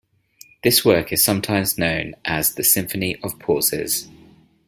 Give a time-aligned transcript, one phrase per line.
[0.63, 4.09] This work is sometimes known as the "Symphony of Pauses".